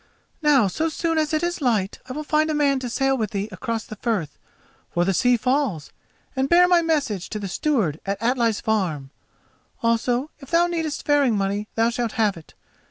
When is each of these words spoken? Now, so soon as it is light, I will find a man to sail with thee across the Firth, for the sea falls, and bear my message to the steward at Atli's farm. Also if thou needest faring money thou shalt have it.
Now, 0.41 0.65
so 0.67 0.89
soon 0.89 1.19
as 1.19 1.31
it 1.31 1.43
is 1.43 1.61
light, 1.61 1.99
I 2.09 2.13
will 2.13 2.23
find 2.23 2.49
a 2.49 2.55
man 2.55 2.79
to 2.79 2.89
sail 2.89 3.15
with 3.15 3.29
thee 3.29 3.47
across 3.51 3.83
the 3.83 3.97
Firth, 3.97 4.39
for 4.91 5.05
the 5.05 5.13
sea 5.13 5.37
falls, 5.37 5.91
and 6.35 6.49
bear 6.49 6.67
my 6.67 6.81
message 6.81 7.29
to 7.29 7.37
the 7.37 7.47
steward 7.47 7.99
at 8.03 8.19
Atli's 8.19 8.59
farm. 8.61 9.11
Also 9.83 10.31
if 10.39 10.49
thou 10.49 10.65
needest 10.65 11.05
faring 11.05 11.37
money 11.37 11.67
thou 11.75 11.91
shalt 11.91 12.13
have 12.13 12.35
it. 12.35 12.55